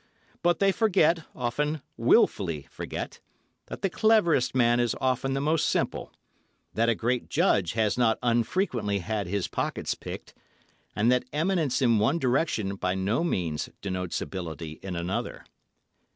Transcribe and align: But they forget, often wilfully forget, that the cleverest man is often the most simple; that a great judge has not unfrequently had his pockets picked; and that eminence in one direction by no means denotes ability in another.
But 0.41 0.57
they 0.57 0.71
forget, 0.71 1.25
often 1.35 1.83
wilfully 1.95 2.63
forget, 2.71 3.19
that 3.67 3.83
the 3.83 3.89
cleverest 3.91 4.55
man 4.55 4.79
is 4.79 4.95
often 4.99 5.35
the 5.35 5.39
most 5.41 5.69
simple; 5.69 6.11
that 6.73 6.89
a 6.89 6.95
great 6.95 7.29
judge 7.29 7.73
has 7.73 7.99
not 7.99 8.17
unfrequently 8.23 8.97
had 8.97 9.27
his 9.27 9.47
pockets 9.47 9.93
picked; 9.93 10.33
and 10.95 11.11
that 11.11 11.25
eminence 11.31 11.83
in 11.83 11.99
one 11.99 12.17
direction 12.17 12.77
by 12.77 12.95
no 12.95 13.23
means 13.23 13.69
denotes 13.79 14.21
ability 14.21 14.79
in 14.81 14.95
another. 14.95 15.45